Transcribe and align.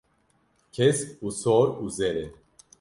Kesk 0.75 1.07
û 1.25 1.27
sor 1.41 1.67
û 1.83 1.85
zer 1.97 2.15
e. 2.25 2.27